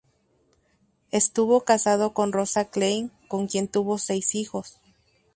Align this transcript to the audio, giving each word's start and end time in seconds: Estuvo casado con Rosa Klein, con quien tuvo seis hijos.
Estuvo 1.11 1.61
casado 1.63 2.15
con 2.15 2.31
Rosa 2.31 2.65
Klein, 2.65 3.11
con 3.27 3.45
quien 3.45 3.67
tuvo 3.67 3.99
seis 3.99 4.33
hijos. 4.33 4.79